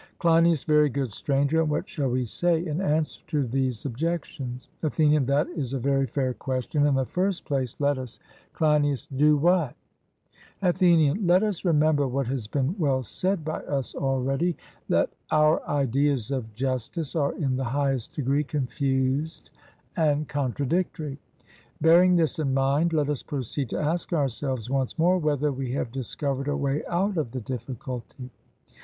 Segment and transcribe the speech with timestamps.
[0.17, 4.67] CLEINIAS: Very good, Stranger; and what shall we say in answer to these objections?
[4.81, 6.87] ATHENIAN: That is a very fair question.
[6.87, 8.19] In the first place, let us
[8.53, 9.75] CLEINIAS: Do what?
[10.63, 14.57] ATHENIAN: Let us remember what has been well said by us already,
[14.89, 19.51] that our ideas of justice are in the highest degree confused
[19.95, 21.19] and contradictory.
[21.79, 25.91] Bearing this in mind, let us proceed to ask ourselves once more whether we have
[25.91, 28.31] discovered a way out of the difficulty.